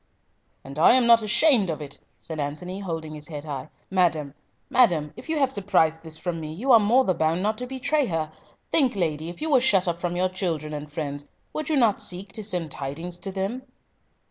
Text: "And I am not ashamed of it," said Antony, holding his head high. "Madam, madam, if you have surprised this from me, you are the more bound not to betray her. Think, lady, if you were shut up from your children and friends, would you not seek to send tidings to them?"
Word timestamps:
"And 0.63 0.79
I 0.79 0.93
am 0.93 1.05
not 1.05 1.21
ashamed 1.21 1.69
of 1.69 1.79
it," 1.79 1.99
said 2.17 2.39
Antony, 2.39 2.79
holding 2.79 3.13
his 3.13 3.27
head 3.27 3.45
high. 3.45 3.69
"Madam, 3.91 4.33
madam, 4.67 5.13
if 5.15 5.29
you 5.29 5.37
have 5.37 5.51
surprised 5.51 6.01
this 6.01 6.17
from 6.17 6.39
me, 6.39 6.51
you 6.51 6.71
are 6.71 6.79
the 6.79 6.85
more 6.85 7.03
bound 7.13 7.43
not 7.43 7.55
to 7.59 7.67
betray 7.67 8.07
her. 8.07 8.31
Think, 8.71 8.95
lady, 8.95 9.29
if 9.29 9.41
you 9.43 9.51
were 9.51 9.61
shut 9.61 9.87
up 9.87 10.01
from 10.01 10.15
your 10.15 10.29
children 10.29 10.73
and 10.73 10.91
friends, 10.91 11.25
would 11.53 11.69
you 11.69 11.75
not 11.75 12.01
seek 12.01 12.31
to 12.31 12.43
send 12.43 12.71
tidings 12.71 13.19
to 13.19 13.31
them?" 13.31 13.61